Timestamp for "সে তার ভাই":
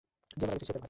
0.65-0.79